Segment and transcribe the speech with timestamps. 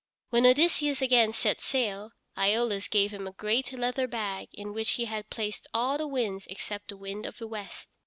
[0.31, 5.05] When Odysseus again set sail, Æolus gave him a great leather bag in which he
[5.05, 7.87] had placed all the winds except the wind of the west.